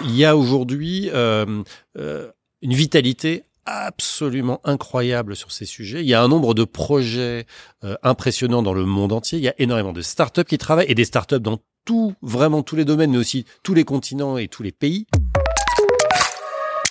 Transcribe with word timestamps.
il 0.00 0.16
y 0.16 0.24
a 0.24 0.36
aujourd'hui 0.36 1.10
euh, 1.12 1.62
euh, 1.98 2.30
une 2.62 2.74
vitalité 2.74 3.44
absolument 3.64 4.60
incroyable 4.64 5.34
sur 5.34 5.50
ces 5.50 5.64
sujets. 5.64 6.00
Il 6.00 6.06
y 6.06 6.14
a 6.14 6.22
un 6.22 6.28
nombre 6.28 6.54
de 6.54 6.64
projets 6.64 7.46
euh, 7.84 7.96
impressionnants 8.02 8.62
dans 8.62 8.74
le 8.74 8.84
monde 8.84 9.12
entier. 9.12 9.38
Il 9.38 9.44
y 9.44 9.48
a 9.48 9.54
énormément 9.58 9.92
de 9.92 10.02
startups 10.02 10.44
qui 10.44 10.58
travaillent 10.58 10.86
et 10.88 10.94
des 10.94 11.04
startups 11.04 11.40
dans 11.40 11.58
tout, 11.84 12.14
vraiment 12.22 12.62
tous 12.62 12.76
les 12.76 12.84
domaines, 12.84 13.12
mais 13.12 13.18
aussi 13.18 13.44
tous 13.62 13.74
les 13.74 13.84
continents 13.84 14.38
et 14.38 14.48
tous 14.48 14.62
les 14.62 14.72
pays. 14.72 15.06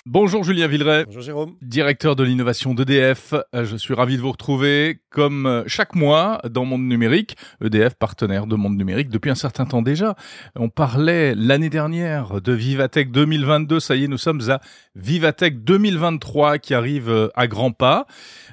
Bonjour 0.08 0.44
Julien 0.44 0.68
Villeray. 0.68 1.04
Bonjour 1.04 1.20
Jérôme. 1.20 1.56
Directeur 1.62 2.14
de 2.14 2.22
l'innovation 2.22 2.74
d'EDF. 2.74 3.34
Je 3.52 3.76
suis 3.76 3.92
ravi 3.92 4.16
de 4.16 4.22
vous 4.22 4.30
retrouver 4.30 5.00
comme 5.10 5.46
euh, 5.46 5.64
chaque 5.66 5.96
mois 5.96 6.40
dans 6.48 6.64
Monde 6.64 6.86
Numérique. 6.86 7.36
EDF, 7.60 7.94
partenaire 7.94 8.46
de 8.46 8.54
Monde 8.54 8.76
Numérique 8.76 9.08
depuis 9.08 9.30
un 9.30 9.34
certain 9.34 9.64
temps 9.64 9.82
déjà. 9.82 10.14
On 10.54 10.68
parlait 10.68 11.34
l'année 11.34 11.70
dernière 11.70 12.40
de 12.40 12.52
Vivatech 12.52 13.10
2022. 13.10 13.80
Ça 13.80 13.96
y 13.96 14.04
est, 14.04 14.08
nous 14.08 14.16
sommes 14.16 14.48
à 14.48 14.60
Vivatech 14.94 15.64
2023 15.64 16.58
qui 16.58 16.72
arrive 16.72 17.10
euh, 17.10 17.28
à 17.34 17.48
grands 17.48 17.72
pas. 17.72 18.06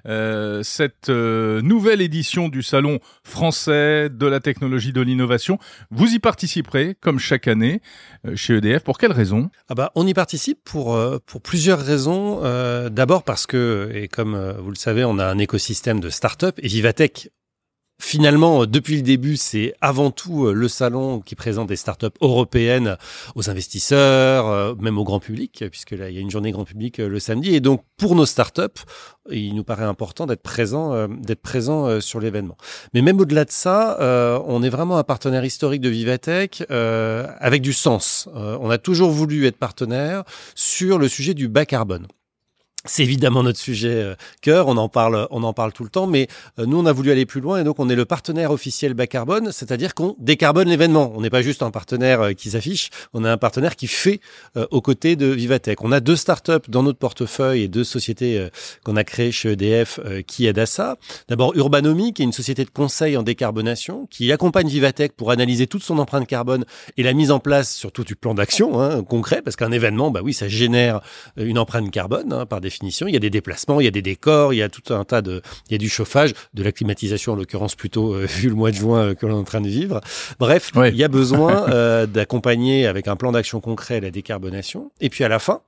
Euh, 0.07 0.63
cette 0.63 1.09
nouvelle 1.09 2.01
édition 2.01 2.49
du 2.49 2.63
Salon 2.63 2.97
français 3.23 4.09
de 4.09 4.25
la 4.25 4.39
technologie 4.39 4.91
de 4.91 5.01
l'innovation, 5.01 5.59
vous 5.91 6.15
y 6.15 6.19
participerez 6.19 6.97
comme 6.99 7.19
chaque 7.19 7.47
année 7.47 7.79
chez 8.33 8.55
EDF. 8.55 8.83
Pour 8.83 8.97
quelles 8.97 9.11
raisons 9.11 9.51
ah 9.69 9.75
bah, 9.75 9.91
On 9.93 10.07
y 10.07 10.15
participe 10.15 10.59
pour, 10.63 10.97
pour 11.25 11.42
plusieurs 11.43 11.79
raisons. 11.79 12.39
Euh, 12.43 12.89
D'abord 12.89 13.23
parce 13.23 13.45
que, 13.45 13.91
et 13.93 14.07
comme 14.07 14.35
euh, 14.35 14.53
vous 14.53 14.69
le 14.69 14.75
savez, 14.75 15.03
on 15.05 15.19
a 15.19 15.25
un 15.25 15.37
écosystème 15.37 15.99
de 15.99 16.09
start-up 16.09 16.59
et 16.61 16.67
Vivatech 16.67 17.29
Finalement, 18.05 18.65
depuis 18.65 18.97
le 18.97 19.01
début, 19.01 19.37
c'est 19.37 19.75
avant 19.79 20.11
tout 20.11 20.47
euh, 20.47 20.53
le 20.53 20.67
salon 20.67 21.21
qui 21.21 21.35
présente 21.35 21.69
des 21.69 21.77
startups 21.77 22.07
européennes 22.19 22.97
aux 23.33 23.49
investisseurs, 23.49 24.45
euh, 24.49 24.75
même 24.75 24.97
au 24.97 25.05
grand 25.05 25.21
public, 25.21 25.63
puisque 25.71 25.91
là, 25.91 26.09
il 26.09 26.15
y 26.15 26.17
a 26.17 26.21
une 26.21 26.29
journée 26.29 26.51
grand 26.51 26.65
public 26.65 26.97
le 26.97 27.19
samedi. 27.19 27.55
Et 27.55 27.61
donc, 27.61 27.81
pour 27.95 28.15
nos 28.15 28.25
startups, 28.25 28.83
il 29.31 29.55
nous 29.55 29.63
paraît 29.63 29.85
important 29.85 30.25
d'être 30.25 30.43
présent, 30.43 31.07
d'être 31.07 31.41
présent 31.41 32.01
sur 32.01 32.19
l'événement. 32.19 32.57
Mais 32.93 33.01
même 33.01 33.21
au-delà 33.21 33.45
de 33.45 33.51
ça, 33.51 33.97
on 34.45 34.61
est 34.63 34.69
vraiment 34.69 34.97
un 34.97 35.03
partenaire 35.03 35.45
historique 35.45 35.81
de 35.81 35.89
Vivatech 35.89 36.63
avec 36.69 37.61
du 37.61 37.71
sens. 37.71 38.27
on 38.35 38.69
a 38.69 38.77
toujours 38.77 39.11
voulu 39.11 39.47
être 39.47 39.57
partenaire 39.57 40.23
sur 40.55 40.97
le 40.99 41.07
sujet 41.07 41.33
du 41.33 41.47
bas 41.47 41.65
carbone. 41.65 42.05
C'est 42.85 43.03
évidemment 43.03 43.43
notre 43.43 43.59
sujet 43.59 43.93
euh, 43.93 44.15
cœur, 44.41 44.67
on 44.67 44.75
en 44.75 44.89
parle, 44.89 45.25
on 45.31 45.43
en 45.43 45.53
parle 45.53 45.71
tout 45.71 45.85
le 45.85 45.89
temps, 45.89 46.05
mais 46.05 46.27
euh, 46.59 46.65
nous 46.65 46.77
on 46.77 46.85
a 46.85 46.91
voulu 46.91 47.11
aller 47.11 47.25
plus 47.25 47.39
loin 47.39 47.61
et 47.61 47.63
donc 47.63 47.79
on 47.79 47.87
est 47.87 47.95
le 47.95 48.03
partenaire 48.03 48.51
officiel 48.51 48.93
bas 48.93 49.07
carbone, 49.07 49.53
c'est-à-dire 49.53 49.95
qu'on 49.95 50.17
décarbone 50.19 50.67
l'événement. 50.67 51.13
On 51.15 51.21
n'est 51.21 51.29
pas 51.29 51.41
juste 51.41 51.63
un 51.63 51.71
partenaire 51.71 52.19
euh, 52.19 52.33
qui 52.33 52.49
s'affiche, 52.49 52.89
on 53.13 53.23
est 53.23 53.29
un 53.29 53.37
partenaire 53.37 53.77
qui 53.77 53.87
fait 53.87 54.19
aux 54.71 54.81
côtés 54.81 55.15
de 55.15 55.27
Vivatech. 55.27 55.81
On 55.81 55.93
a 55.93 56.01
deux 56.01 56.17
startups 56.17 56.67
dans 56.67 56.83
notre 56.83 56.99
portefeuille 56.99 57.61
et 57.61 57.67
deux 57.69 57.83
sociétés 57.83 58.47
qu'on 58.83 58.95
a 58.95 59.03
créées 59.03 59.31
chez 59.31 59.51
EDF 59.53 59.99
qui 60.27 60.45
aident 60.45 60.59
à 60.59 60.65
ça. 60.65 60.97
D'abord 61.29 61.55
Urbanomi, 61.55 62.13
qui 62.13 62.21
est 62.21 62.25
une 62.25 62.33
société 62.33 62.65
de 62.65 62.69
conseil 62.69 63.17
en 63.17 63.23
décarbonation, 63.23 64.07
qui 64.07 64.31
accompagne 64.31 64.67
Vivatech 64.67 65.13
pour 65.13 65.31
analyser 65.31 65.67
toute 65.67 65.83
son 65.83 65.97
empreinte 65.99 66.27
carbone 66.27 66.65
et 66.97 67.03
la 67.03 67.13
mise 67.13 67.31
en 67.31 67.39
place 67.39 67.73
surtout 67.73 68.03
du 68.03 68.15
plan 68.15 68.33
d'action 68.33 68.81
hein, 68.81 69.03
concret, 69.03 69.41
parce 69.41 69.55
qu'un 69.55 69.71
événement, 69.71 70.11
bah 70.11 70.21
oui, 70.23 70.33
ça 70.33 70.47
génère 70.47 71.01
une 71.37 71.57
empreinte 71.57 71.89
carbone 71.91 72.33
hein, 72.33 72.45
par 72.45 72.61
il 72.81 73.13
y 73.13 73.15
a 73.15 73.19
des 73.19 73.29
déplacements, 73.29 73.79
il 73.81 73.85
y 73.85 73.87
a 73.87 73.91
des 73.91 74.01
décors, 74.01 74.53
il 74.53 74.57
y 74.57 74.63
a 74.63 74.69
tout 74.69 74.93
un 74.93 75.03
tas 75.03 75.21
de, 75.21 75.41
il 75.69 75.73
y 75.73 75.75
a 75.75 75.77
du 75.77 75.89
chauffage, 75.89 76.33
de 76.53 76.63
la 76.63 76.71
climatisation 76.71 77.33
en 77.33 77.35
l'occurrence 77.35 77.75
plutôt 77.75 78.13
euh, 78.13 78.25
vu 78.29 78.49
le 78.49 78.55
mois 78.55 78.71
de 78.71 78.75
juin 78.75 78.99
euh, 78.99 79.13
que 79.15 79.25
l'on 79.25 79.37
est 79.37 79.39
en 79.39 79.43
train 79.43 79.61
de 79.61 79.67
vivre. 79.67 80.01
Bref, 80.39 80.71
il 80.75 80.95
y 80.95 81.03
a 81.03 81.07
besoin 81.07 81.69
euh, 81.69 82.05
d'accompagner 82.05 82.87
avec 82.87 83.07
un 83.07 83.15
plan 83.15 83.31
d'action 83.31 83.61
concret 83.61 83.99
la 83.99 84.11
décarbonation. 84.11 84.91
Et 85.01 85.09
puis 85.09 85.23
à 85.23 85.27
la 85.27 85.39
fin, 85.39 85.61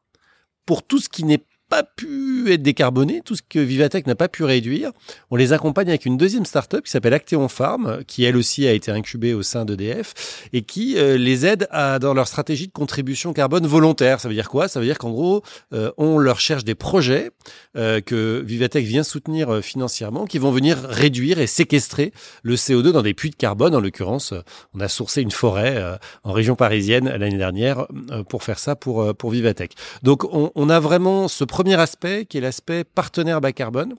pour 0.66 0.83
tout 0.83 1.00
ce 1.00 1.09
qui 1.09 1.23
n'est 1.23 1.44
pas 1.69 1.83
pu 1.83 2.52
être 2.52 2.61
décarboné, 2.61 3.21
tout 3.25 3.35
ce 3.35 3.41
que 3.41 3.59
Vivatech 3.59 4.05
n'a 4.05 4.16
pas 4.16 4.27
pu 4.27 4.44
réduire. 4.44 4.91
On 5.31 5.35
les 5.35 5.52
accompagne 5.52 5.89
avec 5.89 6.05
une 6.05 6.17
deuxième 6.17 6.45
startup 6.45 6.83
qui 6.83 6.92
s'appelle 6.92 7.14
Acteon 7.14 7.48
Farm, 7.48 8.03
qui 8.05 8.23
elle 8.23 8.37
aussi 8.37 8.67
a 8.67 8.71
été 8.71 8.92
incubée 8.92 9.33
au 9.33 9.42
sein 9.42 9.65
d'EDF 9.65 10.48
et 10.53 10.61
qui 10.61 10.98
euh, 10.98 11.17
les 11.17 11.45
aide 11.45 11.67
à, 11.71 11.98
dans 11.98 12.14
leur 12.14 12.27
stratégie 12.27 12.67
de 12.67 12.71
contribution 12.71 13.33
carbone 13.33 13.65
volontaire. 13.65 14.20
Ça 14.20 14.27
veut 14.27 14.36
dire 14.36 14.49
quoi? 14.49 14.67
Ça 14.67 14.80
veut 14.80 14.86
dire 14.86 14.99
qu'en 14.99 15.11
gros, 15.11 15.42
euh, 15.73 15.92
on 15.98 16.17
leur 16.17 16.39
cherche 16.39 16.64
des 16.64 16.76
projets 16.76 17.31
euh, 17.77 17.99
que 17.99 18.43
Vivatech 18.45 18.86
vient 18.86 19.03
soutenir 19.03 19.64
financièrement, 19.64 20.26
qui 20.26 20.37
vont 20.37 20.52
venir 20.52 20.77
réduire 20.77 21.39
et 21.39 21.47
séquestrer 21.47 22.14
le 22.43 22.55
CO2 22.55 22.92
dans 22.92 23.02
des 23.02 23.14
puits 23.14 23.32
de 23.32 23.36
carbone. 23.36 23.76
En 23.76 23.80
l'occurrence, 23.80 24.33
on 24.73 24.80
a 24.80 24.87
sourcé 24.87 25.21
une 25.21 25.32
forêt 25.32 25.97
en 26.23 26.32
région 26.32 26.55
parisienne 26.55 27.09
l'année 27.09 27.37
dernière 27.37 27.87
pour 28.30 28.43
faire 28.43 28.59
ça 28.59 28.76
pour 28.76 29.15
pour 29.15 29.32
Vivatech. 29.32 29.71
Donc 30.03 30.23
on, 30.26 30.52
on 30.55 30.70
a 30.70 30.80
vraiment 30.80 31.27
ce 31.27 31.43
premier 31.55 31.80
aspect 31.80 32.26
qui 32.26 32.38
est 32.38 32.42
l'aspect 32.42 32.83
partenaire 32.83 33.39
bas 33.39 33.54
carbone. 33.54 33.95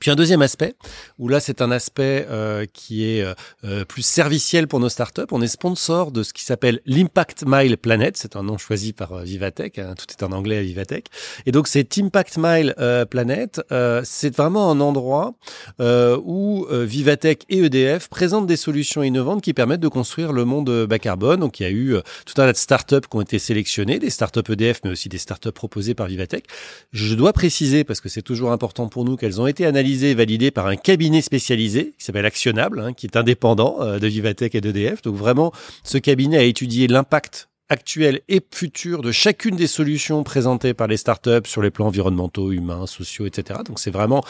Puis 0.00 0.10
un 0.10 0.16
deuxième 0.16 0.40
aspect, 0.40 0.74
où 1.18 1.28
là 1.28 1.40
c'est 1.40 1.60
un 1.60 1.70
aspect 1.70 2.26
euh, 2.30 2.64
qui 2.72 3.04
est 3.04 3.22
euh, 3.22 3.34
euh, 3.64 3.84
plus 3.84 4.00
serviciel 4.00 4.66
pour 4.66 4.80
nos 4.80 4.88
startups. 4.88 5.26
On 5.30 5.42
est 5.42 5.46
sponsor 5.46 6.10
de 6.10 6.22
ce 6.22 6.32
qui 6.32 6.42
s'appelle 6.42 6.80
l'Impact 6.86 7.44
Mile 7.46 7.76
Planet. 7.76 8.16
C'est 8.16 8.34
un 8.34 8.42
nom 8.42 8.56
choisi 8.56 8.94
par 8.94 9.18
Vivatech. 9.18 9.78
Hein, 9.78 9.94
tout 9.98 10.06
est 10.10 10.24
en 10.24 10.32
anglais 10.32 10.56
à 10.56 10.62
Vivatech. 10.62 11.04
Et 11.44 11.52
donc 11.52 11.68
cet 11.68 11.98
Impact 11.98 12.38
Mile 12.38 12.74
Planet, 13.10 13.60
c'est 14.04 14.34
vraiment 14.34 14.70
un 14.70 14.80
endroit 14.80 15.34
où 15.78 16.66
Vivatech 16.70 17.42
et 17.50 17.58
EDF 17.58 18.08
présentent 18.08 18.46
des 18.46 18.56
solutions 18.56 19.02
innovantes 19.02 19.42
qui 19.42 19.52
permettent 19.52 19.80
de 19.80 19.88
construire 19.88 20.32
le 20.32 20.46
monde 20.46 20.86
bas 20.86 20.98
carbone. 20.98 21.40
Donc 21.40 21.60
il 21.60 21.64
y 21.64 21.66
a 21.66 21.70
eu 21.70 21.96
tout 22.24 22.40
un 22.40 22.46
tas 22.46 22.52
de 22.52 22.56
startups 22.56 23.06
qui 23.10 23.16
ont 23.16 23.20
été 23.20 23.38
sélectionnées, 23.38 23.98
des 23.98 24.10
startups 24.10 24.50
EDF, 24.50 24.80
mais 24.84 24.90
aussi 24.90 25.10
des 25.10 25.18
startups 25.18 25.52
proposées 25.52 25.94
par 25.94 26.06
Vivatech. 26.06 26.44
Je 26.92 27.14
dois 27.14 27.34
préciser, 27.34 27.84
parce 27.84 28.00
que 28.00 28.08
c'est 28.08 28.22
toujours 28.22 28.52
important 28.52 28.88
pour 28.88 29.04
nous, 29.04 29.16
qu'elles 29.16 29.40
ont 29.40 29.46
été 29.46 29.66
analysées 29.66 29.89
validé 29.96 30.50
par 30.50 30.66
un 30.66 30.76
cabinet 30.76 31.20
spécialisé 31.20 31.94
qui 31.98 32.04
s'appelle 32.04 32.26
Actionable, 32.26 32.80
hein, 32.80 32.92
qui 32.92 33.06
est 33.06 33.16
indépendant 33.16 33.76
euh, 33.80 33.98
de 33.98 34.06
Vivatech 34.06 34.54
et 34.54 34.60
d'EDF. 34.60 35.02
Donc 35.02 35.16
vraiment, 35.16 35.52
ce 35.84 35.98
cabinet 35.98 36.38
a 36.38 36.42
étudié 36.42 36.86
l'impact 36.86 37.49
actuelle 37.70 38.20
et 38.28 38.42
future 38.50 39.00
de 39.00 39.12
chacune 39.12 39.56
des 39.56 39.68
solutions 39.68 40.24
présentées 40.24 40.74
par 40.74 40.88
les 40.88 40.96
startups 40.96 41.46
sur 41.46 41.62
les 41.62 41.70
plans 41.70 41.86
environnementaux, 41.86 42.50
humains, 42.50 42.86
sociaux, 42.86 43.26
etc. 43.26 43.60
Donc 43.64 43.78
c'est 43.78 43.92
vraiment, 43.92 44.22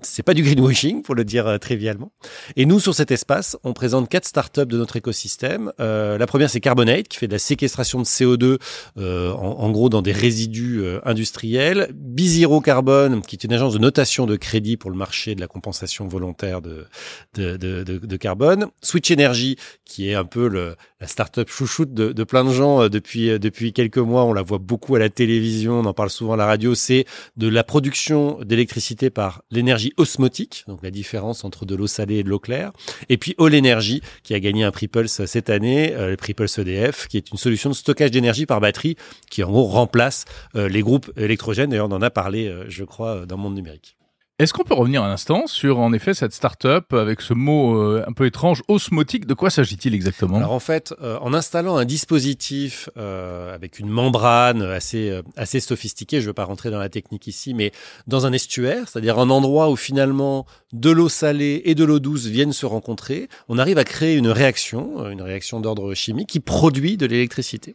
c'est 0.00 0.22
pas 0.22 0.34
du 0.34 0.42
greenwashing 0.42 1.02
pour 1.02 1.14
le 1.14 1.24
dire 1.24 1.46
euh, 1.46 1.58
trivialement. 1.58 2.10
Et 2.56 2.64
nous 2.64 2.80
sur 2.80 2.94
cet 2.94 3.10
espace, 3.10 3.56
on 3.64 3.74
présente 3.74 4.08
quatre 4.08 4.24
startups 4.24 4.66
de 4.66 4.78
notre 4.78 4.96
écosystème. 4.96 5.72
Euh, 5.78 6.16
la 6.16 6.26
première 6.26 6.48
c'est 6.48 6.60
Carbonate 6.60 7.06
qui 7.06 7.18
fait 7.18 7.28
de 7.28 7.32
la 7.32 7.38
séquestration 7.38 8.00
de 8.00 8.06
CO2 8.06 8.58
euh, 8.96 9.30
en, 9.32 9.70
gros 9.70 9.90
dans 9.90 10.02
des 10.02 10.12
résidus 10.12 10.80
euh, 10.80 10.98
industriels. 11.04 11.90
Bizero 11.94 12.62
Carbone 12.62 13.20
qui 13.20 13.36
est 13.36 13.44
une 13.44 13.52
agence 13.52 13.74
de 13.74 13.78
notation 13.78 14.24
de 14.24 14.36
crédit 14.36 14.78
pour 14.78 14.90
le 14.90 14.96
marché 14.96 15.34
de 15.34 15.40
la 15.40 15.48
compensation 15.48 16.08
volontaire 16.08 16.62
de 16.62 16.86
de, 17.34 17.58
de, 17.58 17.82
de, 17.82 18.16
carbone. 18.16 18.68
Switch 18.80 19.10
Energy 19.10 19.56
qui 19.84 20.08
est 20.08 20.14
un 20.14 20.24
peu 20.24 20.48
le, 20.48 20.76
la 21.00 21.06
startup 21.06 21.50
chouchoute 21.50 21.92
de 21.92 22.24
plein 22.24 22.44
de 22.44 22.52
gens 22.52 22.85
euh, 22.86 22.88
depuis 22.88 23.30
euh, 23.30 23.38
depuis 23.38 23.72
quelques 23.72 23.98
mois. 23.98 24.24
On 24.24 24.32
la 24.32 24.42
voit 24.42 24.58
beaucoup 24.58 24.94
à 24.96 24.98
la 24.98 25.08
télévision, 25.08 25.80
on 25.80 25.84
en 25.84 25.92
parle 25.92 26.10
souvent 26.10 26.32
à 26.32 26.36
la 26.36 26.46
radio. 26.46 26.74
C'est 26.74 27.04
de 27.36 27.48
la 27.48 27.64
production 27.64 28.38
d'électricité 28.44 29.10
par 29.10 29.42
l'énergie 29.50 29.92
osmotique, 29.96 30.64
donc 30.66 30.82
la 30.82 30.90
différence 30.90 31.44
entre 31.44 31.66
de 31.66 31.74
l'eau 31.74 31.86
salée 31.86 32.16
et 32.16 32.22
de 32.22 32.28
l'eau 32.28 32.38
claire. 32.38 32.72
Et 33.08 33.16
puis 33.16 33.34
All 33.38 33.54
Energy 33.54 34.00
qui 34.22 34.34
a 34.34 34.40
gagné 34.40 34.64
un 34.64 34.70
prix 34.70 34.88
Pulse 34.88 35.24
cette 35.26 35.50
année, 35.50 35.94
euh, 35.94 36.10
le 36.10 36.16
prix 36.16 36.34
Pulse 36.34 36.58
EDF, 36.58 37.08
qui 37.08 37.16
est 37.16 37.30
une 37.30 37.38
solution 37.38 37.70
de 37.70 37.74
stockage 37.74 38.10
d'énergie 38.10 38.46
par 38.46 38.60
batterie 38.60 38.96
qui 39.30 39.42
en 39.42 39.50
gros 39.50 39.64
remplace 39.64 40.24
les 40.54 40.80
groupes 40.80 41.10
électrogènes. 41.16 41.70
D'ailleurs, 41.70 41.88
on 41.88 41.92
en 41.92 42.02
a 42.02 42.10
parlé, 42.10 42.52
je 42.68 42.84
crois, 42.84 43.26
dans 43.26 43.36
le 43.36 43.42
monde 43.42 43.54
numérique. 43.54 43.96
Est-ce 44.38 44.52
qu'on 44.52 44.64
peut 44.64 44.74
revenir 44.74 45.02
un 45.02 45.10
instant 45.10 45.46
sur, 45.46 45.78
en 45.78 45.94
effet, 45.94 46.12
cette 46.12 46.34
start-up 46.34 46.92
avec 46.92 47.22
ce 47.22 47.32
mot 47.32 47.80
euh, 47.80 48.04
un 48.06 48.12
peu 48.12 48.26
étrange, 48.26 48.62
osmotique? 48.68 49.26
De 49.26 49.32
quoi 49.32 49.48
s'agit-il 49.48 49.94
exactement? 49.94 50.36
Alors 50.36 50.52
en 50.52 50.60
fait, 50.60 50.92
euh, 51.00 51.16
en 51.22 51.32
installant 51.32 51.78
un 51.78 51.86
dispositif 51.86 52.90
euh, 52.98 53.54
avec 53.54 53.78
une 53.78 53.88
membrane 53.88 54.60
assez 54.60 55.22
assez 55.36 55.58
sophistiquée, 55.58 56.18
je 56.18 56.24
ne 56.24 56.26
veux 56.26 56.34
pas 56.34 56.44
rentrer 56.44 56.70
dans 56.70 56.78
la 56.78 56.90
technique 56.90 57.26
ici, 57.26 57.54
mais 57.54 57.72
dans 58.08 58.26
un 58.26 58.32
estuaire, 58.34 58.90
c'est-à-dire 58.90 59.18
un 59.18 59.30
endroit 59.30 59.70
où 59.70 59.76
finalement 59.76 60.44
de 60.74 60.90
l'eau 60.90 61.08
salée 61.08 61.62
et 61.64 61.74
de 61.74 61.84
l'eau 61.84 61.98
douce 61.98 62.26
viennent 62.26 62.52
se 62.52 62.66
rencontrer, 62.66 63.30
on 63.48 63.56
arrive 63.56 63.78
à 63.78 63.84
créer 63.84 64.16
une 64.16 64.28
réaction, 64.28 65.08
une 65.08 65.22
réaction 65.22 65.60
d'ordre 65.60 65.94
chimique 65.94 66.28
qui 66.28 66.40
produit 66.40 66.98
de 66.98 67.06
l'électricité. 67.06 67.72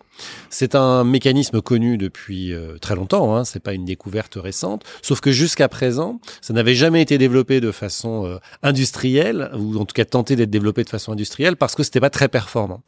C'est 0.51 0.75
un 0.75 1.05
mécanisme 1.05 1.59
connu 1.59 1.97
depuis 1.97 2.53
très 2.81 2.93
longtemps, 2.93 3.35
hein, 3.35 3.45
c'est 3.45 3.63
pas 3.63 3.73
une 3.73 3.85
découverte 3.85 4.35
récente, 4.35 4.83
sauf 5.01 5.21
que 5.21 5.31
jusqu'à 5.31 5.67
présent, 5.67 6.19
Ça 6.51 6.55
n'avait 6.55 6.75
jamais 6.75 7.01
été 7.01 7.17
développé 7.17 7.61
de 7.61 7.71
façon 7.71 8.25
euh, 8.25 8.37
industrielle, 8.61 9.51
ou 9.57 9.77
en 9.77 9.85
tout 9.85 9.93
cas 9.93 10.03
tenté 10.03 10.35
d'être 10.35 10.49
développé 10.49 10.83
de 10.83 10.89
façon 10.89 11.13
industrielle, 11.13 11.55
parce 11.55 11.75
que 11.75 11.83
c'était 11.83 12.01
pas 12.01 12.09
très 12.09 12.27
performant. 12.27 12.83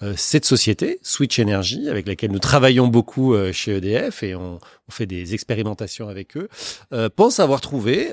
Euh, 0.00 0.14
cette 0.16 0.44
société, 0.44 1.00
Switch 1.02 1.40
Energy, 1.40 1.88
avec 1.88 2.06
laquelle 2.06 2.30
nous 2.30 2.38
travaillons 2.38 2.86
beaucoup 2.86 3.34
euh, 3.34 3.52
chez 3.52 3.78
EDF 3.78 4.22
et 4.22 4.36
on, 4.36 4.60
on, 4.60 4.92
fait 4.92 5.06
des 5.06 5.34
expérimentations 5.34 6.08
avec 6.08 6.36
eux, 6.36 6.48
pense 7.14 7.38
avoir 7.38 7.60
trouvé 7.60 8.10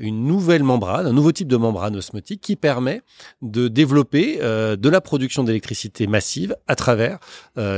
une 0.00 0.24
nouvelle 0.24 0.62
membrane, 0.62 1.06
un 1.06 1.12
nouveau 1.12 1.32
type 1.32 1.48
de 1.48 1.56
membrane 1.58 1.96
osmotique 1.96 2.40
qui 2.40 2.56
permet 2.56 3.02
de 3.42 3.68
développer 3.68 4.38
de 4.38 4.88
la 4.88 5.02
production 5.02 5.44
d'électricité 5.44 6.06
massive 6.06 6.56
à 6.66 6.76
travers 6.76 7.18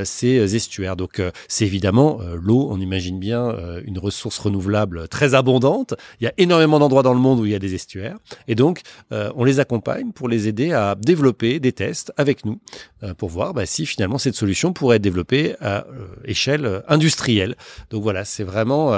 ces 0.04 0.54
estuaires. 0.54 0.94
Donc 0.94 1.20
c'est 1.48 1.64
évidemment 1.64 2.20
l'eau, 2.40 2.68
on 2.70 2.78
imagine 2.80 3.18
bien 3.18 3.52
une 3.84 3.98
ressource 3.98 4.38
renouvelable 4.38 5.08
très 5.08 5.34
abondante. 5.34 5.94
Il 6.20 6.24
y 6.24 6.28
a 6.28 6.32
énormément 6.38 6.55
d'endroits 6.78 7.02
dans 7.02 7.14
le 7.14 7.20
monde 7.20 7.40
où 7.40 7.46
il 7.46 7.52
y 7.52 7.54
a 7.54 7.58
des 7.58 7.74
estuaires. 7.74 8.16
Et 8.48 8.54
donc, 8.54 8.82
euh, 9.12 9.30
on 9.36 9.44
les 9.44 9.60
accompagne 9.60 10.12
pour 10.12 10.28
les 10.28 10.48
aider 10.48 10.72
à 10.72 10.94
développer 10.94 11.60
des 11.60 11.72
tests 11.72 12.12
avec 12.16 12.44
nous 12.44 12.58
euh, 13.02 13.14
pour 13.14 13.28
voir 13.28 13.54
bah, 13.54 13.66
si 13.66 13.86
finalement 13.86 14.18
cette 14.18 14.34
solution 14.34 14.72
pourrait 14.72 14.96
être 14.96 15.02
développée 15.02 15.54
à 15.60 15.86
euh, 15.86 16.06
échelle 16.24 16.82
industrielle. 16.88 17.56
Donc 17.90 18.02
voilà, 18.02 18.24
c'est 18.24 18.44
vraiment 18.44 18.92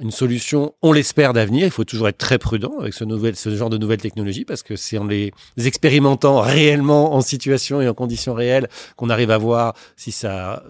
une 0.00 0.10
solution, 0.10 0.74
on 0.82 0.92
l'espère, 0.92 1.32
d'avenir. 1.32 1.64
Il 1.64 1.70
faut 1.70 1.84
toujours 1.84 2.08
être 2.08 2.18
très 2.18 2.38
prudent 2.38 2.72
avec 2.80 2.94
ce 2.94 3.56
genre 3.56 3.70
de 3.70 3.78
nouvelles 3.78 4.00
technologies 4.00 4.44
parce 4.44 4.62
que 4.62 4.76
c'est 4.76 4.98
en 4.98 5.04
les 5.04 5.32
expérimentant 5.58 6.40
réellement 6.40 7.14
en 7.14 7.20
situation 7.20 7.80
et 7.80 7.88
en 7.88 7.94
conditions 7.94 8.34
réelles 8.34 8.68
qu'on 8.96 9.10
arrive 9.10 9.30
à 9.30 9.38
voir 9.38 9.74
si 9.96 10.12
ça 10.12 10.62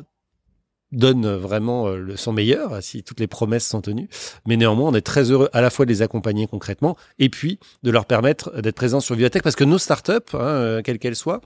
donne 0.92 1.26
vraiment 1.34 1.86
euh, 1.86 2.16
son 2.16 2.32
meilleur 2.32 2.82
si 2.82 3.02
toutes 3.02 3.20
les 3.20 3.26
promesses 3.26 3.66
sont 3.66 3.80
tenues. 3.80 4.08
Mais 4.46 4.56
néanmoins, 4.56 4.90
on 4.90 4.94
est 4.94 5.00
très 5.00 5.30
heureux 5.30 5.48
à 5.52 5.60
la 5.60 5.70
fois 5.70 5.86
de 5.86 5.90
les 5.90 6.02
accompagner 6.02 6.46
concrètement 6.46 6.96
et 7.18 7.28
puis 7.28 7.58
de 7.82 7.90
leur 7.90 8.06
permettre 8.06 8.60
d'être 8.60 8.76
présents 8.76 9.00
sur 9.00 9.14
Vivatech 9.14 9.42
parce 9.42 9.56
que 9.56 9.64
nos 9.64 9.78
startups, 9.78 10.12
hein, 10.34 10.38
euh, 10.38 10.82
quelles 10.82 10.98
qu'elles 10.98 11.16
soient, 11.16 11.40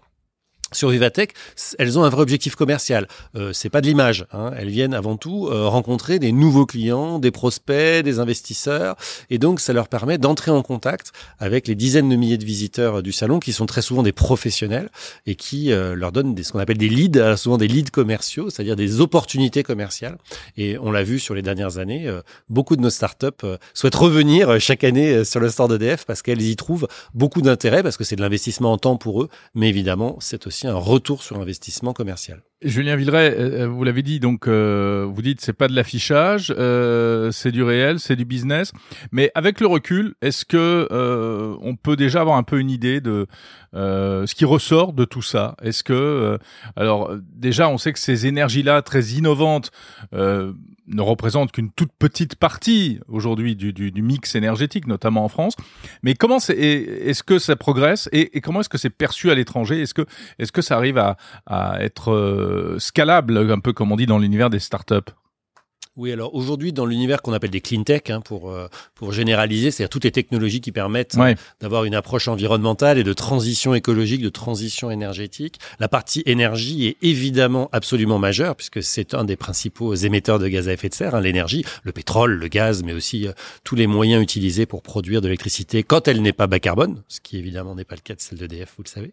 sur 0.76 0.90
Vivatech, 0.90 1.32
elles 1.78 1.98
ont 1.98 2.04
un 2.04 2.08
vrai 2.08 2.22
objectif 2.22 2.54
commercial. 2.54 3.06
Euh, 3.36 3.52
c'est 3.52 3.70
pas 3.70 3.80
de 3.80 3.86
l'image. 3.86 4.26
Hein. 4.32 4.52
Elles 4.56 4.68
viennent 4.68 4.94
avant 4.94 5.16
tout 5.16 5.48
euh, 5.48 5.66
rencontrer 5.66 6.18
des 6.18 6.32
nouveaux 6.32 6.66
clients, 6.66 7.18
des 7.18 7.30
prospects, 7.30 8.02
des 8.02 8.18
investisseurs, 8.18 8.96
et 9.30 9.38
donc 9.38 9.60
ça 9.60 9.72
leur 9.72 9.88
permet 9.88 10.18
d'entrer 10.18 10.50
en 10.50 10.62
contact 10.62 11.12
avec 11.38 11.68
les 11.68 11.74
dizaines 11.74 12.08
de 12.08 12.16
milliers 12.16 12.38
de 12.38 12.44
visiteurs 12.44 13.02
du 13.02 13.12
salon, 13.12 13.40
qui 13.40 13.52
sont 13.52 13.66
très 13.66 13.82
souvent 13.82 14.02
des 14.02 14.12
professionnels 14.12 14.90
et 15.26 15.34
qui 15.34 15.72
euh, 15.72 15.94
leur 15.94 16.12
donnent 16.12 16.36
ce 16.42 16.52
qu'on 16.52 16.58
appelle 16.58 16.78
des 16.78 16.88
leads, 16.88 17.18
euh, 17.18 17.36
souvent 17.36 17.58
des 17.58 17.68
leads 17.68 17.90
commerciaux, 17.90 18.50
c'est-à-dire 18.50 18.76
des 18.76 19.00
opportunités 19.00 19.62
commerciales. 19.62 20.18
Et 20.56 20.78
on 20.78 20.90
l'a 20.90 21.02
vu 21.02 21.18
sur 21.18 21.34
les 21.34 21.42
dernières 21.42 21.78
années, 21.78 22.10
beaucoup 22.48 22.76
de 22.76 22.80
nos 22.80 22.90
startups 22.90 23.26
souhaitent 23.72 23.94
revenir 23.94 24.60
chaque 24.60 24.84
année 24.84 25.24
sur 25.24 25.40
le 25.40 25.48
store 25.48 25.68
d'EDF 25.68 26.04
parce 26.04 26.22
qu'elles 26.22 26.42
y 26.42 26.56
trouvent 26.56 26.88
beaucoup 27.14 27.42
d'intérêt, 27.42 27.82
parce 27.82 27.96
que 27.96 28.04
c'est 28.04 28.16
de 28.16 28.22
l'investissement 28.22 28.72
en 28.72 28.78
temps 28.78 28.96
pour 28.96 29.22
eux, 29.22 29.28
mais 29.54 29.68
évidemment 29.68 30.16
c'est 30.20 30.46
aussi 30.46 30.63
un 30.66 30.76
retour 30.76 31.22
sur 31.22 31.40
investissement 31.40 31.92
commercial. 31.92 32.42
Julien 32.62 32.96
Villeray, 32.96 33.34
euh, 33.36 33.66
vous 33.66 33.84
l'avez 33.84 34.02
dit, 34.02 34.20
donc 34.20 34.48
euh, 34.48 35.06
vous 35.08 35.20
dites 35.20 35.40
c'est 35.40 35.52
pas 35.52 35.68
de 35.68 35.74
l'affichage, 35.74 36.54
euh, 36.56 37.30
c'est 37.30 37.52
du 37.52 37.62
réel, 37.62 38.00
c'est 38.00 38.16
du 38.16 38.24
business. 38.24 38.72
Mais 39.12 39.30
avec 39.34 39.60
le 39.60 39.66
recul, 39.66 40.14
est-ce 40.22 40.44
que 40.44 40.88
on 41.60 41.76
peut 41.76 41.96
déjà 41.96 42.20
avoir 42.20 42.36
un 42.36 42.42
peu 42.42 42.58
une 42.58 42.70
idée 42.70 43.00
de 43.00 43.26
ce 43.74 44.34
qui 44.34 44.44
ressort 44.44 44.92
de 44.92 45.04
tout 45.04 45.22
ça? 45.22 45.56
Est-ce 45.62 45.84
que 45.84 46.38
alors 46.76 47.10
déjà 47.34 47.68
on 47.68 47.78
sait 47.78 47.92
que 47.92 47.98
ces 47.98 48.26
énergies-là 48.26 48.82
très 48.82 49.02
innovantes 49.04 49.70
ne 50.86 51.02
représentent 51.02 51.52
qu'une 51.52 51.70
toute 51.70 51.92
petite 51.98 52.36
partie 52.36 53.00
aujourd'hui 53.08 53.56
du, 53.56 53.72
du, 53.72 53.90
du, 53.90 54.02
mix 54.02 54.34
énergétique, 54.34 54.86
notamment 54.86 55.24
en 55.24 55.28
France. 55.28 55.54
Mais 56.02 56.14
comment 56.14 56.38
est-ce 56.38 57.22
que 57.22 57.38
ça 57.38 57.56
progresse 57.56 58.08
et, 58.12 58.36
et 58.36 58.40
comment 58.40 58.60
est-ce 58.60 58.68
que 58.68 58.78
c'est 58.78 58.90
perçu 58.90 59.30
à 59.30 59.34
l'étranger? 59.34 59.80
Est-ce 59.80 59.94
que 59.94 60.02
est-ce 60.38 60.52
que 60.52 60.62
ça 60.62 60.76
arrive 60.76 60.98
à, 60.98 61.16
à 61.46 61.82
être 61.82 62.76
scalable, 62.78 63.50
un 63.50 63.60
peu 63.60 63.72
comme 63.72 63.92
on 63.92 63.96
dit 63.96 64.06
dans 64.06 64.18
l'univers 64.18 64.50
des 64.50 64.58
startups? 64.58 65.12
Oui, 65.96 66.10
alors 66.10 66.34
aujourd'hui, 66.34 66.72
dans 66.72 66.86
l'univers 66.86 67.22
qu'on 67.22 67.32
appelle 67.32 67.50
des 67.50 67.60
clean 67.60 67.84
tech, 67.84 68.02
hein, 68.08 68.20
pour, 68.20 68.50
euh, 68.50 68.66
pour 68.96 69.12
généraliser, 69.12 69.70
c'est-à-dire 69.70 69.90
toutes 69.90 70.02
les 70.02 70.10
technologies 70.10 70.60
qui 70.60 70.72
permettent 70.72 71.16
d'avoir 71.60 71.84
une 71.84 71.94
approche 71.94 72.26
environnementale 72.26 72.98
et 72.98 73.04
de 73.04 73.12
transition 73.12 73.74
écologique, 73.74 74.20
de 74.20 74.28
transition 74.28 74.90
énergétique, 74.90 75.60
la 75.78 75.86
partie 75.86 76.24
énergie 76.26 76.86
est 76.86 76.96
évidemment 77.00 77.68
absolument 77.70 78.18
majeure, 78.18 78.56
puisque 78.56 78.82
c'est 78.82 79.14
un 79.14 79.22
des 79.22 79.36
principaux 79.36 79.94
émetteurs 79.94 80.40
de 80.40 80.48
gaz 80.48 80.68
à 80.68 80.72
effet 80.72 80.88
de 80.88 80.94
serre, 80.94 81.14
hein, 81.14 81.20
l'énergie, 81.20 81.64
le 81.84 81.92
pétrole, 81.92 82.32
le 82.32 82.48
gaz, 82.48 82.82
mais 82.82 82.92
aussi 82.92 83.28
euh, 83.28 83.32
tous 83.62 83.76
les 83.76 83.86
moyens 83.86 84.20
utilisés 84.20 84.66
pour 84.66 84.82
produire 84.82 85.20
de 85.20 85.28
l'électricité 85.28 85.84
quand 85.84 86.08
elle 86.08 86.22
n'est 86.22 86.32
pas 86.32 86.48
bas 86.48 86.58
carbone, 86.58 87.04
ce 87.06 87.20
qui 87.20 87.38
évidemment 87.38 87.76
n'est 87.76 87.84
pas 87.84 87.94
le 87.94 88.00
cas 88.00 88.16
de 88.16 88.20
celle 88.20 88.38
d'EDF, 88.38 88.74
vous 88.76 88.82
le 88.82 88.88
savez. 88.88 89.12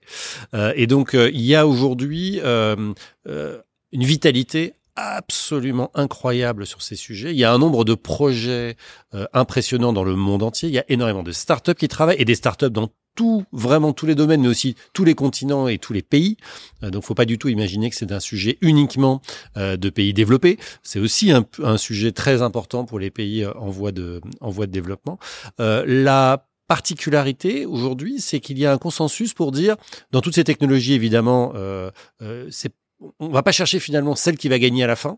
Euh, 0.56 0.74
et 0.76 0.88
donc, 0.88 1.14
il 1.14 1.42
y 1.42 1.54
a 1.54 1.68
aujourd'hui 1.68 2.40
une 2.42 4.04
vitalité 4.04 4.74
absolument 4.96 5.92
incroyable 5.94 6.66
sur 6.66 6.82
ces 6.82 6.96
sujets. 6.96 7.32
Il 7.32 7.38
y 7.38 7.44
a 7.44 7.54
un 7.54 7.58
nombre 7.58 7.86
de 7.86 7.94
projets 7.94 8.76
euh, 9.14 9.26
impressionnants 9.34 9.94
dans 9.94 10.04
le 10.04 10.16
monde 10.16 10.44
entier. 10.44 10.70
Il 10.70 10.76
y 10.76 10.80
a 10.80 10.86
énormément 10.90 11.24
de 11.24 11.32
startups 11.32 11.76
qui 11.76 11.88
travaillent 11.88 12.20
et 12.20 12.26
des 12.26 12.36
startups 12.36 12.70
dans 12.70 12.90
tout, 13.16 13.44
vraiment 13.52 13.92
tous 13.92 14.06
les 14.06 14.16
domaines, 14.16 14.42
mais 14.42 14.48
aussi 14.48 14.76
tous 14.94 15.04
les 15.04 15.16
continents 15.16 15.68
et 15.68 15.78
tous 15.78 15.92
les 15.92 16.02
pays. 16.02 16.38
Euh, 16.84 16.90
donc, 16.90 17.04
faut 17.04 17.16
pas 17.16 17.26
du 17.26 17.38
tout 17.38 17.50
imaginer 17.50 17.90
que 17.90 17.96
c'est 17.96 18.12
un 18.12 18.22
sujet 18.22 18.58
uniquement 18.62 19.22
euh, 19.58 19.76
de 19.76 19.90
pays 19.90 20.14
développés. 20.14 20.58
C'est 20.84 21.00
aussi 21.00 21.32
un, 21.32 21.46
un, 21.62 21.78
sujet 21.78 22.12
très 22.12 22.42
important 22.42 22.86
pour 22.86 23.00
les 23.00 23.12
pays 23.12 23.46
en 23.46 23.70
voie 23.70 23.92
de, 23.92 24.22
en 24.40 24.50
voie 24.50 24.66
de 24.66 24.72
développement. 24.72 25.20
la 25.58 26.46
particularité 26.72 27.66
aujourd'hui, 27.66 28.22
c'est 28.22 28.40
qu'il 28.40 28.58
y 28.58 28.66
a 28.66 28.72
un 28.72 28.78
consensus 28.78 29.34
pour 29.34 29.52
dire, 29.52 29.76
dans 30.12 30.22
toutes 30.22 30.36
ces 30.36 30.46
technologies, 30.46 30.94
évidemment, 30.94 31.52
euh, 31.54 31.92
euh, 32.22 32.48
c'est 32.50 32.72
on 33.20 33.30
va 33.30 33.44
pas 33.44 33.52
chercher 33.52 33.80
finalement 33.80 34.16
celle 34.16 34.38
qui 34.38 34.50
va 34.50 34.60
gagner 34.60 34.84
à 34.84 34.88
la 34.88 34.96
fin. 34.96 35.18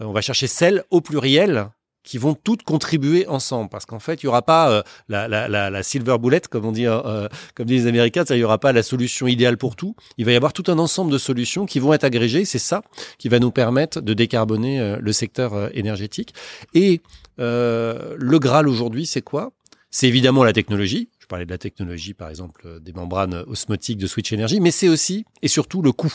Euh, 0.00 0.04
on 0.04 0.12
va 0.12 0.20
chercher 0.20 0.46
celles 0.46 0.84
au 0.90 1.00
pluriel 1.00 1.68
qui 2.02 2.18
vont 2.18 2.34
toutes 2.34 2.64
contribuer 2.64 3.26
ensemble. 3.28 3.70
Parce 3.70 3.86
qu'en 3.86 3.98
fait 3.98 4.22
il 4.22 4.26
y 4.26 4.28
aura 4.28 4.42
pas 4.42 4.70
euh, 4.70 4.82
la, 5.08 5.26
la, 5.26 5.48
la, 5.48 5.82
silver 5.82 6.18
bullet 6.18 6.42
comme 6.50 6.66
on 6.66 6.72
dit 6.72 6.86
euh, 6.86 7.28
comme 7.54 7.66
disent 7.66 7.84
les 7.84 7.88
américains 7.88 8.24
il 8.28 8.36
y 8.36 8.44
aura 8.44 8.58
pas 8.58 8.72
la 8.72 8.82
solution 8.82 9.26
idéale 9.26 9.56
pour 9.56 9.74
tout. 9.74 9.96
Il 10.18 10.26
va 10.26 10.32
y 10.32 10.36
avoir 10.36 10.52
tout 10.52 10.64
un 10.70 10.78
ensemble 10.78 11.10
de 11.10 11.18
solutions 11.18 11.64
qui 11.64 11.78
vont 11.78 11.94
être 11.94 12.04
agrégées. 12.04 12.44
C'est 12.44 12.58
ça 12.58 12.82
qui 13.18 13.28
va 13.28 13.38
nous 13.38 13.50
permettre 13.50 14.02
de 14.02 14.12
décarboner 14.12 14.96
le 15.00 15.12
secteur 15.12 15.74
énergétique. 15.76 16.34
Et 16.74 17.00
le 17.38 18.38
graal 18.38 18.68
aujourd'hui 18.68 19.06
c'est 19.06 19.22
quoi? 19.22 19.52
C'est 19.90 20.08
évidemment 20.08 20.42
la 20.44 20.52
technologie. 20.52 21.08
Je 21.20 21.26
parlais 21.26 21.46
de 21.46 21.50
la 21.50 21.58
technologie 21.58 22.12
par 22.12 22.28
exemple 22.28 22.80
des 22.82 22.92
membranes 22.92 23.44
osmotiques 23.46 23.98
de 23.98 24.06
Switch 24.06 24.30
Energy 24.30 24.60
mais 24.60 24.72
c'est 24.72 24.90
aussi 24.90 25.24
et 25.40 25.48
surtout 25.48 25.80
le 25.80 25.92
coût 25.92 26.14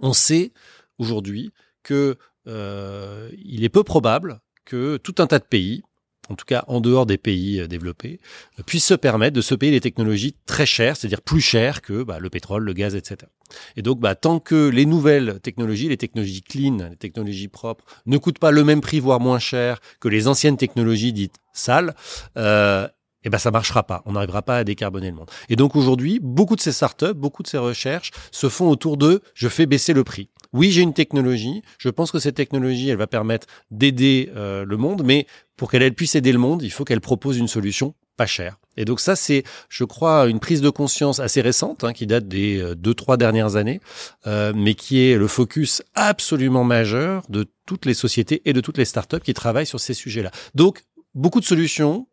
on 0.00 0.12
sait 0.12 0.52
aujourd'hui 0.98 1.52
que 1.82 2.16
euh, 2.46 3.30
il 3.44 3.64
est 3.64 3.68
peu 3.68 3.82
probable 3.82 4.40
que 4.64 4.96
tout 4.98 5.14
un 5.18 5.26
tas 5.26 5.38
de 5.38 5.44
pays, 5.44 5.82
en 6.28 6.34
tout 6.34 6.44
cas 6.44 6.64
en 6.68 6.80
dehors 6.80 7.06
des 7.06 7.18
pays 7.18 7.60
euh, 7.60 7.66
développés, 7.66 8.20
puissent 8.66 8.86
se 8.86 8.94
permettre 8.94 9.34
de 9.34 9.40
se 9.40 9.54
payer 9.54 9.72
des 9.72 9.80
technologies 9.80 10.34
très 10.46 10.66
chères, 10.66 10.96
c'est-à-dire 10.96 11.22
plus 11.22 11.40
chères 11.40 11.82
que 11.82 12.02
bah, 12.02 12.18
le 12.18 12.30
pétrole, 12.30 12.64
le 12.64 12.72
gaz, 12.72 12.94
etc. 12.94 13.30
Et 13.76 13.82
donc, 13.82 14.00
bah, 14.00 14.14
tant 14.14 14.40
que 14.40 14.68
les 14.68 14.84
nouvelles 14.84 15.40
technologies, 15.40 15.88
les 15.88 15.96
technologies 15.96 16.42
clean, 16.42 16.88
les 16.90 16.96
technologies 16.96 17.48
propres, 17.48 17.84
ne 18.06 18.18
coûtent 18.18 18.38
pas 18.38 18.50
le 18.50 18.64
même 18.64 18.80
prix, 18.80 19.00
voire 19.00 19.20
moins 19.20 19.38
cher 19.38 19.80
que 20.00 20.08
les 20.08 20.28
anciennes 20.28 20.56
technologies 20.56 21.12
dites 21.12 21.36
sales, 21.52 21.94
euh, 22.36 22.88
eh 23.24 23.30
ben 23.30 23.38
ça 23.38 23.50
marchera 23.50 23.82
pas. 23.82 24.02
On 24.06 24.12
n'arrivera 24.12 24.42
pas 24.42 24.58
à 24.58 24.64
décarboner 24.64 25.10
le 25.10 25.16
monde. 25.16 25.30
Et 25.48 25.56
donc 25.56 25.76
aujourd'hui, 25.76 26.20
beaucoup 26.22 26.56
de 26.56 26.60
ces 26.60 26.72
startups, 26.72 27.14
beaucoup 27.14 27.42
de 27.42 27.48
ces 27.48 27.58
recherches 27.58 28.10
se 28.30 28.48
font 28.48 28.68
autour 28.68 28.96
de 28.96 29.22
je 29.34 29.48
fais 29.48 29.66
baisser 29.66 29.92
le 29.92 30.04
prix. 30.04 30.28
Oui, 30.52 30.70
j'ai 30.70 30.82
une 30.82 30.94
technologie. 30.94 31.62
Je 31.78 31.88
pense 31.88 32.10
que 32.10 32.18
cette 32.18 32.36
technologie, 32.36 32.88
elle 32.88 32.96
va 32.96 33.06
permettre 33.06 33.46
d'aider 33.70 34.30
euh, 34.34 34.64
le 34.64 34.76
monde, 34.76 35.02
mais 35.04 35.26
pour 35.56 35.70
qu'elle 35.70 35.92
puisse 35.94 36.14
aider 36.14 36.32
le 36.32 36.38
monde, 36.38 36.62
il 36.62 36.70
faut 36.70 36.84
qu'elle 36.84 37.00
propose 37.00 37.36
une 37.36 37.48
solution 37.48 37.94
pas 38.16 38.26
chère. 38.26 38.58
Et 38.76 38.84
donc 38.84 39.00
ça, 39.00 39.16
c'est, 39.16 39.44
je 39.68 39.84
crois, 39.84 40.26
une 40.28 40.40
prise 40.40 40.60
de 40.60 40.70
conscience 40.70 41.20
assez 41.20 41.40
récente, 41.40 41.84
hein, 41.84 41.92
qui 41.92 42.06
date 42.06 42.28
des 42.28 42.58
euh, 42.58 42.74
deux 42.74 42.94
trois 42.94 43.16
dernières 43.16 43.56
années, 43.56 43.80
euh, 44.26 44.52
mais 44.54 44.74
qui 44.74 45.00
est 45.00 45.16
le 45.16 45.28
focus 45.28 45.82
absolument 45.94 46.64
majeur 46.64 47.24
de 47.28 47.46
toutes 47.64 47.86
les 47.86 47.94
sociétés 47.94 48.42
et 48.44 48.52
de 48.52 48.60
toutes 48.60 48.78
les 48.78 48.84
startups 48.84 49.20
qui 49.20 49.34
travaillent 49.34 49.66
sur 49.66 49.80
ces 49.80 49.94
sujets-là. 49.94 50.30
Donc 50.54 50.84
beaucoup 51.14 51.40
de 51.40 51.44
solutions, 51.44 52.06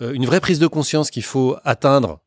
une 0.00 0.26
vraie 0.26 0.40
prise 0.40 0.58
de 0.58 0.66
conscience 0.66 1.10
qu'il 1.10 1.22
faut 1.22 1.56
atteindre. 1.64 2.20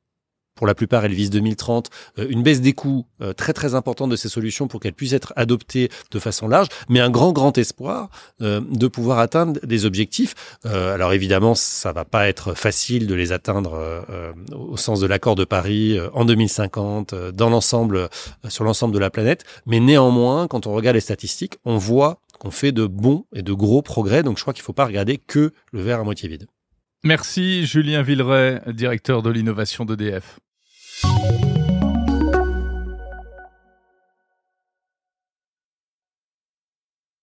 Pour 0.56 0.68
la 0.68 0.75
plupart, 0.75 1.03
elle 1.03 1.13
vise 1.13 1.32
2030, 1.32 1.89
euh, 2.20 2.27
une 2.30 2.44
baisse 2.44 2.62
des 2.62 2.74
coûts 2.74 3.08
euh, 3.22 3.34
très 3.34 3.53
très 3.53 3.74
importante 3.74 4.12
de 4.12 4.15
ces 4.15 4.30
solutions 4.30 4.68
pour 4.68 4.80
qu'elles 4.80 4.94
puissent 4.94 5.13
être 5.13 5.34
adoptées 5.36 5.89
de 6.12 6.20
façon 6.20 6.48
large, 6.48 6.68
mais 6.89 7.00
un 7.00 7.10
grand 7.10 7.32
grand 7.32 7.58
espoir 7.58 8.10
de 8.39 8.88
pouvoir 8.88 9.20
atteindre 9.20 9.60
des 9.63 9.86
objectifs. 9.86 10.36
alors 10.63 11.13
évidemment, 11.13 11.56
ça 11.56 11.92
va 11.92 12.06
pas 12.06 12.27
être 12.27 12.53
facile 12.53 13.08
de 13.08 13.15
les 13.15 13.32
atteindre 13.32 14.03
au 14.53 14.77
sens 14.77 15.00
de 15.00 15.08
l'accord 15.08 15.36
de 15.36 15.46
Paris 15.46 15.98
en 16.13 16.25
2050 16.25 17.15
dans 17.34 17.50
l'ensemble 17.50 18.10
sur 18.50 18.63
l'ensemble 18.63 18.94
de 18.94 19.00
la 19.00 19.10
planète, 19.10 19.44
mais 19.65 19.80
néanmoins, 19.80 20.48
quand 20.48 20.68
on 20.68 20.74
regarde 20.74 20.96
les 20.96 21.01
statistiques, 21.01 21.56
on 21.65 21.77
voit 21.77 22.20
qu'on 22.39 22.51
fait 22.51 22.72
de 22.72 22.86
bons 22.86 23.25
et 23.34 23.42
de 23.42 23.53
gros 23.53 23.82
progrès. 23.82 24.24
Donc 24.24 24.38
je 24.38 24.44
crois 24.44 24.53
qu'il 24.53 24.63
faut 24.63 24.74
pas 24.74 24.86
regarder 24.86 25.18
que 25.18 25.53
le 25.72 25.82
verre 25.82 26.00
à 26.00 26.03
moitié 26.03 26.30
vide. 26.30 26.48
Merci 27.05 27.65
Julien 27.65 28.01
Villeray, 28.01 28.62
directeur 28.67 29.22
de 29.22 29.29
l'innovation 29.29 29.83
d'EDF. 29.83 30.39